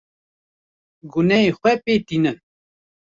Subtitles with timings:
[1.11, 2.37] Gunehê xwe pê tînin.